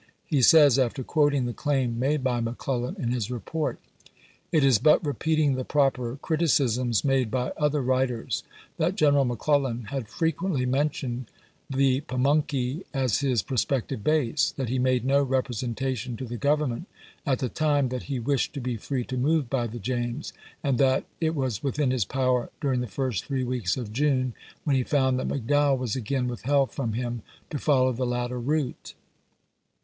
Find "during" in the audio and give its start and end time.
22.59-22.79